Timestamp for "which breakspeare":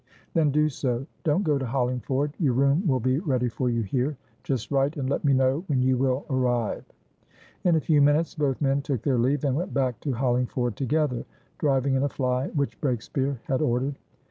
12.47-13.37